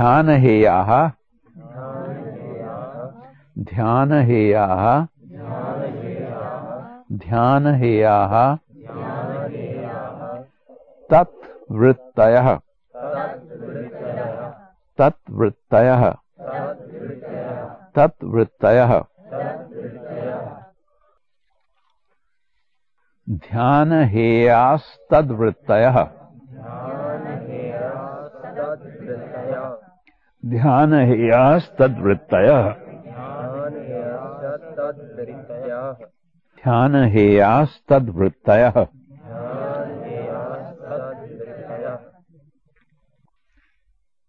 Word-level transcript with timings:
ध्यान 0.00 0.28
हेया 0.30 0.74
ध्यान 3.58 4.12
हेया 4.28 4.66
ध्यान 7.12 7.66
हेया 7.74 8.14
तत्वृत्त 11.10 12.20
तत्वृत्त 14.98 15.74
तत्वृत्त 17.96 18.66
ध्यान 23.48 23.92
हेयास्तद्वृत्तयः 24.14 26.04
ध्यान 30.42 30.92
हेयास्तवृत्तय 30.94 32.48
ध्यान 36.62 36.94
हेयास्तवृत्तय 36.94 38.70